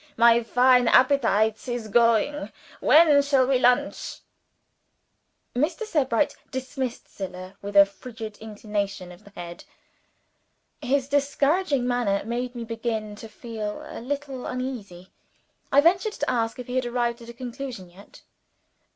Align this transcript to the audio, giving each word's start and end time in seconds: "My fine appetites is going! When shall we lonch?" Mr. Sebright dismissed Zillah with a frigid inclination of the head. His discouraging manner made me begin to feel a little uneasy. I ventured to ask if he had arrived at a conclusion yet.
"My 0.17 0.41
fine 0.41 0.87
appetites 0.87 1.67
is 1.67 1.87
going! 1.87 2.51
When 2.79 3.21
shall 3.21 3.45
we 3.45 3.59
lonch?" 3.59 4.21
Mr. 5.55 5.83
Sebright 5.83 6.35
dismissed 6.49 7.07
Zillah 7.15 7.55
with 7.61 7.75
a 7.75 7.85
frigid 7.85 8.39
inclination 8.39 9.11
of 9.11 9.23
the 9.25 9.29
head. 9.39 9.63
His 10.81 11.07
discouraging 11.07 11.85
manner 11.87 12.23
made 12.25 12.55
me 12.55 12.63
begin 12.63 13.15
to 13.17 13.29
feel 13.29 13.85
a 13.87 14.01
little 14.01 14.47
uneasy. 14.47 15.11
I 15.71 15.81
ventured 15.81 16.13
to 16.13 16.27
ask 16.27 16.57
if 16.57 16.65
he 16.65 16.77
had 16.77 16.87
arrived 16.87 17.21
at 17.21 17.29
a 17.29 17.33
conclusion 17.33 17.87
yet. 17.87 18.23